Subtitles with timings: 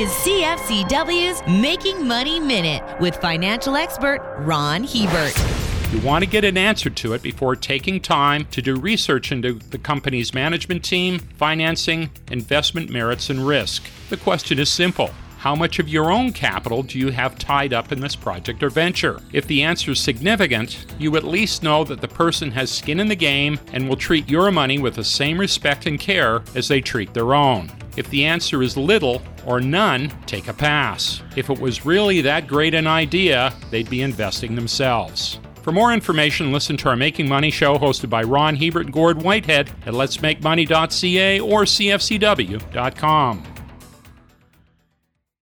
[0.00, 5.38] is CFCW's Making Money Minute with financial expert Ron Hebert.
[5.92, 9.52] You want to get an answer to it before taking time to do research into
[9.52, 13.82] the company's management team, financing, investment merits, and risk.
[14.08, 15.10] The question is simple.
[15.36, 18.70] How much of your own capital do you have tied up in this project or
[18.70, 19.20] venture?
[19.34, 23.08] If the answer is significant, you at least know that the person has skin in
[23.08, 26.80] the game and will treat your money with the same respect and care as they
[26.80, 27.70] treat their own.
[28.00, 31.22] If the answer is little or none, take a pass.
[31.36, 35.38] If it was really that great an idea, they'd be investing themselves.
[35.62, 39.20] For more information, listen to our Making Money show hosted by Ron Hebert and Gord
[39.20, 43.42] Whitehead at letsmakemoney.ca or cfcw.com.